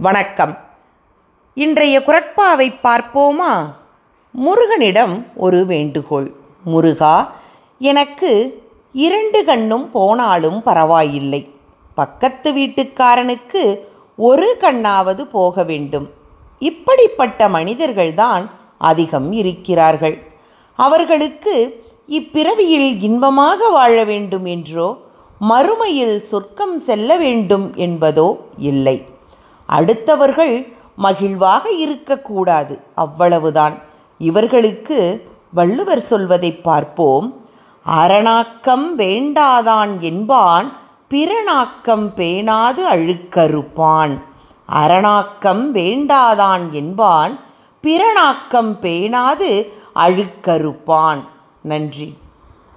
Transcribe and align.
வணக்கம். 0.00 0.58
இன்றைய 1.54 2.02
குரட்பாவை 2.06 2.72
பார்ப்போமா? 2.82 3.74
முருகனிடம் 4.44 5.26
ஒரு 5.34 5.66
வேண்டுகோள். 5.66 6.34
முருகா 6.64 7.32
எனக்கு 7.78 8.62
இரண்டு 8.92 9.44
கண்ணும் 9.44 9.90
போனாலும் 9.90 10.62
பரவாயில்லை. 10.62 11.50
பக்கத்து 11.94 12.52
வீட்டுக்காரனுக்கு 12.52 13.78
ஒரு 14.16 14.56
கண்ணாவது 14.60 15.24
போக 15.24 15.62
வேண்டும். 15.62 16.10
இப்படிப்பட்ட 16.58 17.48
மனிதர்கள்தான் 17.48 18.50
அதிகம் 18.78 19.32
இருக்கிறார்கள். 19.32 20.22
அவர்களுக்கு 20.74 21.84
இப்பிறவியில் 22.08 23.02
இன்பமாக 23.02 23.68
வாழ 23.68 24.04
வேண்டும் 24.04 24.44
என்றோ 24.44 24.98
மறுமையில் 25.40 26.18
சொர்க்கம் 26.18 26.78
செல்ல 26.78 27.16
வேண்டும் 27.16 27.74
என்பதோ 27.76 28.36
இல்லை. 28.56 29.16
அடுத்தவர்கள் 29.72 30.76
மகிழ்வாக 30.98 31.70
இருக்கக்கூடாது. 31.70 32.82
அவ்வளவுதான். 32.94 33.78
இவர்களுக்கு 34.18 35.28
வள்ளுவர் 35.52 36.00
சொல்வதை 36.00 36.52
பார்ப்போம். 36.52 37.48
அரணாக்கம் 37.86 38.98
வேண்டாதான் 38.98 39.98
என்பான் 39.98 40.76
பிறனாக்கம் 41.10 42.08
பேணாது 42.16 42.80
அழுக்கறுப்பான். 42.90 44.22
அரணாக்கம் 44.72 45.74
வேண்டாதான் 45.74 46.70
என்பான் 46.70 47.40
பிறனாக்கம் 47.82 48.76
பேணாது 48.80 49.72
அழுக்கறுப்பான். 49.94 51.24
நன்றி. 51.62 52.18